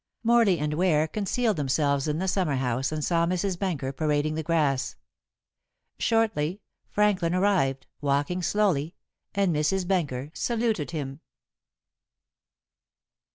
[0.23, 3.59] Morley and Ware concealed themselves in the summer house and saw Mrs.
[3.59, 4.95] Benker parading the grass.
[5.99, 8.95] Shortly Franklin arrived, walking slowly,
[9.35, 9.87] and Mrs.
[9.87, 11.19] Benker saluted him.